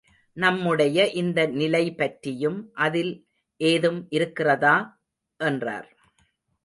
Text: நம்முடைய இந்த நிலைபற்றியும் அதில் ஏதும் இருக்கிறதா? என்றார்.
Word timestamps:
நம்முடைய 0.37 1.09
இந்த 1.11 1.47
நிலைபற்றியும் 1.47 2.63
அதில் 2.73 3.13
ஏதும் 3.61 4.07
இருக்கிறதா? 4.09 4.75
என்றார். 5.39 5.87